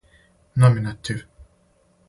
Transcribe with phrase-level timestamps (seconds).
[0.55, 1.25] номинатив